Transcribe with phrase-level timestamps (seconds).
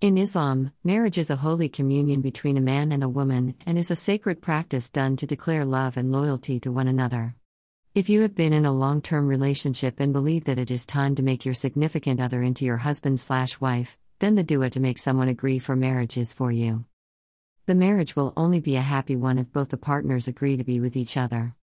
[0.00, 3.90] In Islam, marriage is a holy communion between a man and a woman and is
[3.90, 7.34] a sacred practice done to declare love and loyalty to one another.
[7.96, 11.16] If you have been in a long term relationship and believe that it is time
[11.16, 14.98] to make your significant other into your husband slash wife, then the dua to make
[14.98, 16.84] someone agree for marriage is for you.
[17.66, 20.78] The marriage will only be a happy one if both the partners agree to be
[20.78, 21.56] with each other.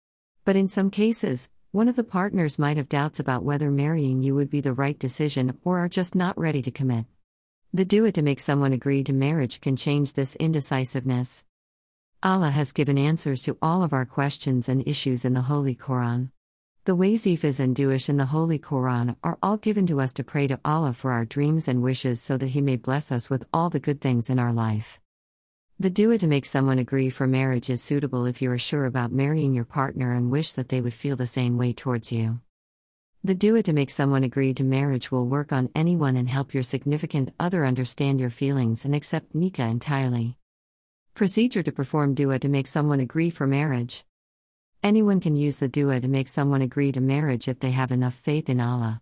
[0.45, 4.35] But in some cases, one of the partners might have doubts about whether marrying you
[4.35, 7.05] would be the right decision or are just not ready to commit.
[7.75, 11.43] The dua to make someone agree to marriage can change this indecisiveness.
[12.23, 16.31] Allah has given answers to all of our questions and issues in the Holy Quran.
[16.85, 20.47] The wazifas and duas in the Holy Quran are all given to us to pray
[20.47, 23.71] to Allah for our dreams and wishes so that He may bless us with all
[23.71, 25.01] the good things in our life.
[25.81, 29.11] The dua to make someone agree for marriage is suitable if you are sure about
[29.11, 32.39] marrying your partner and wish that they would feel the same way towards you.
[33.27, 36.63] The dua to make someone agree to marriage will work on anyone and help your
[36.63, 40.37] significant other understand your feelings and accept Nikah entirely.
[41.15, 44.05] Procedure to perform dua to make someone agree for marriage.
[44.83, 48.13] Anyone can use the dua to make someone agree to marriage if they have enough
[48.13, 49.01] faith in Allah.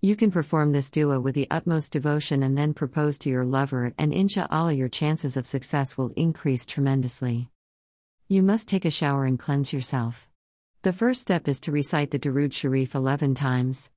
[0.00, 3.94] You can perform this dua with the utmost devotion and then propose to your lover,
[3.96, 7.50] and insha'Allah, your chances of success will increase tremendously.
[8.26, 10.29] You must take a shower and cleanse yourself.
[10.82, 13.90] The first step is to recite the Darud Sharif 11 times.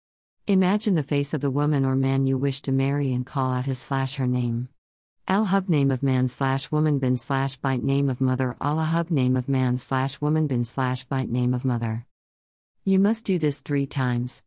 [0.47, 3.67] Imagine the face of the woman or man you wish to marry and call out
[3.67, 4.67] his slash her name.
[5.25, 9.11] Al hub name of man slash woman bin slash bint name of mother Allah hub
[9.11, 12.05] name of man slash woman bin slash bint name of mother.
[12.83, 14.43] You must do this three times.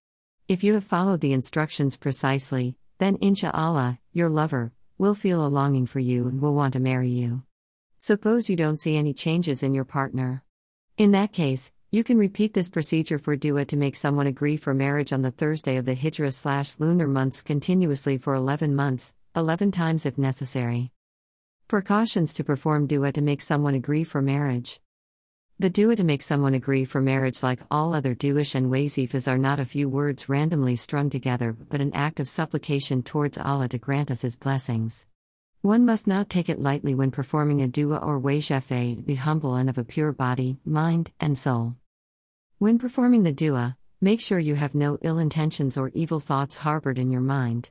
[0.46, 5.86] If you have followed the instructions precisely, then insha'Allah, your lover, will feel a longing
[5.86, 7.44] for you and will want to marry you.
[7.96, 10.42] Suppose you don't see any changes in your partner.
[10.98, 14.74] In that case, you can repeat this procedure for dua to make someone agree for
[14.74, 19.72] marriage on the Thursday of the Hijri slash lunar months continuously for 11 months, 11
[19.72, 20.92] times if necessary.
[21.68, 24.78] Precautions to perform dua to make someone agree for marriage.
[25.58, 29.38] The dua to make someone agree for marriage, like all other duish and wazifas, are
[29.38, 33.78] not a few words randomly strung together, but an act of supplication towards Allah to
[33.78, 35.06] grant us His blessings.
[35.62, 39.70] One must not take it lightly when performing a dua or wajifa, be humble and
[39.70, 41.76] of a pure body, mind, and soul.
[42.58, 46.98] When performing the dua, make sure you have no ill intentions or evil thoughts harbored
[46.98, 47.68] in your mind.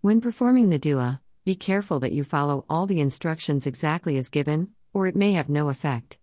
[0.00, 4.70] When performing the dua, be careful that you follow all the instructions exactly as given,
[4.94, 6.16] or it may have no effect.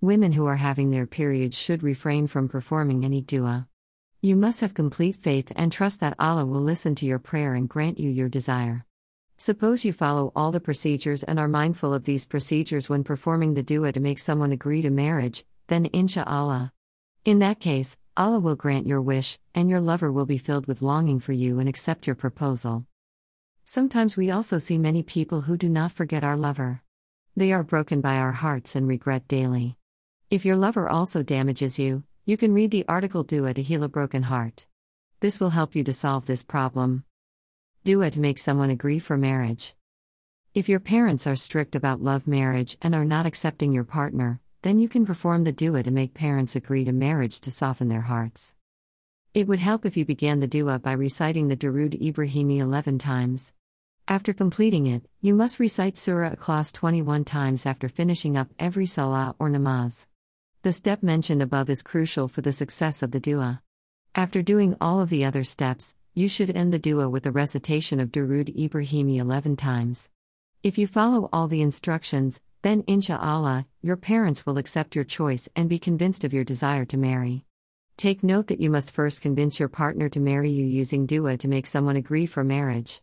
[0.00, 3.68] Women who are having their periods should refrain from performing any dua.
[4.22, 7.68] You must have complete faith and trust that Allah will listen to your prayer and
[7.68, 8.86] grant you your desire.
[9.36, 13.62] Suppose you follow all the procedures and are mindful of these procedures when performing the
[13.62, 16.72] dua to make someone agree to marriage, then insha'Allah.
[17.26, 20.80] In that case, Allah will grant your wish, and your lover will be filled with
[20.80, 22.86] longing for you and accept your proposal.
[23.66, 26.82] Sometimes we also see many people who do not forget our lover.
[27.36, 29.76] They are broken by our hearts and regret daily.
[30.30, 33.88] If your lover also damages you, you can read the article Dua to Heal a
[33.88, 34.66] Broken Heart.
[35.20, 37.04] This will help you to solve this problem.
[37.84, 39.74] Dua to make someone agree for marriage.
[40.54, 44.78] If your parents are strict about love marriage and are not accepting your partner, then
[44.78, 48.54] you can perform the dua to make parents agree to marriage to soften their hearts.
[49.32, 53.52] It would help if you began the dua by reciting the Darud Ibrahimi 11 times.
[54.08, 59.36] After completing it, you must recite Surah Ikhlas 21 times after finishing up every salah
[59.38, 60.08] or namaz.
[60.62, 63.62] The step mentioned above is crucial for the success of the dua.
[64.14, 68.00] After doing all of the other steps, you should end the dua with the recitation
[68.00, 70.10] of Durud Ibrahimi 11 times.
[70.62, 75.70] If you follow all the instructions, then insha'Allah, your parents will accept your choice and
[75.70, 77.46] be convinced of your desire to marry.
[77.96, 81.48] Take note that you must first convince your partner to marry you using dua to
[81.48, 83.00] make someone agree for marriage.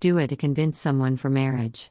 [0.00, 1.90] Dua to convince someone for marriage.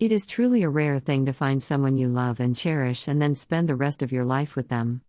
[0.00, 3.36] It is truly a rare thing to find someone you love and cherish and then
[3.36, 5.02] spend the rest of your life with them.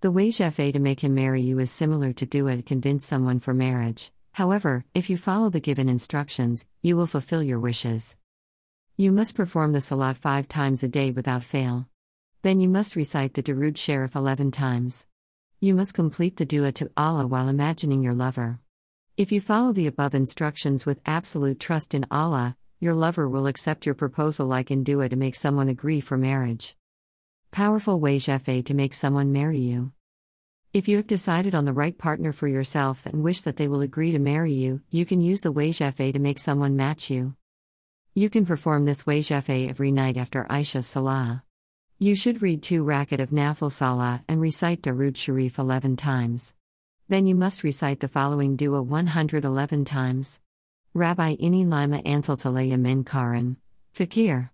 [0.00, 3.52] The wazifa to make him marry you is similar to dua to convince someone for
[3.52, 4.12] marriage.
[4.34, 8.16] However, if you follow the given instructions, you will fulfill your wishes.
[8.96, 11.88] You must perform the Salat five times a day without fail.
[12.42, 15.08] Then you must recite the Darud Sharif 11 times.
[15.58, 18.60] You must complete the dua to Allah while imagining your lover.
[19.16, 23.84] If you follow the above instructions with absolute trust in Allah, your lover will accept
[23.84, 26.76] your proposal like in dua to make someone agree for marriage.
[27.50, 29.90] Powerful wazifa to make someone marry you.
[30.72, 33.80] If you have decided on the right partner for yourself and wish that they will
[33.80, 37.34] agree to marry you, you can use the Wajifa to make someone match you.
[38.16, 41.42] You can perform this Wajifa every night after Isha Salah.
[41.98, 46.54] You should read two rakat of Nafil Salah and recite Darud Sharif 11 times.
[47.08, 50.40] Then you must recite the following dua 111 times.
[50.94, 53.56] Rabbi Ini Lima Ansel Talaya Min Karan,
[53.92, 54.52] Fakir.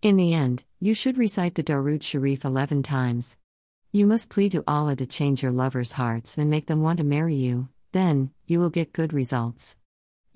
[0.00, 3.36] In the end, you should recite the Darud Sharif 11 times.
[3.90, 7.04] You must plead to Allah to change your lovers' hearts and make them want to
[7.04, 9.76] marry you, then, you will get good results.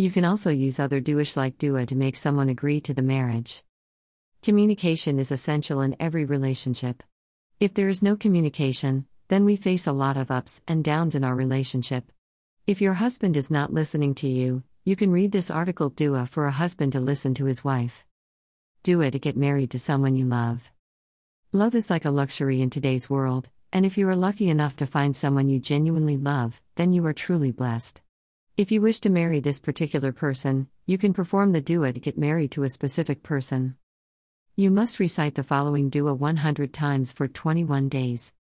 [0.01, 3.63] You can also use other duish like dua to make someone agree to the marriage.
[4.41, 7.03] Communication is essential in every relationship.
[7.61, 11.23] If there is no communication, then we face a lot of ups and downs in
[11.23, 12.11] our relationship.
[12.67, 16.47] If your husband is not listening to you, you can read this article Dua for
[16.47, 18.07] a husband to listen to his wife.
[18.83, 20.73] Dua to get married to someone you love.
[21.53, 24.87] Love is like a luxury in today's world, and if you are lucky enough to
[24.87, 28.01] find someone you genuinely love, then you are truly blessed.
[28.61, 32.19] If you wish to marry this particular person, you can perform the dua to get
[32.19, 33.77] married to a specific person.
[34.55, 38.35] You must recite the following dua 100 times for 21 days.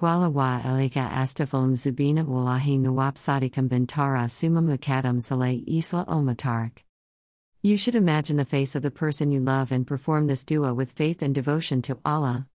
[0.00, 6.78] Gwala wa elika astafilm zubina wallahi nawab sadikam bintara summa mukadam saleh isla omatark.
[7.60, 10.92] You should imagine the face of the person you love and perform this dua with
[10.92, 12.46] faith and devotion to Allah.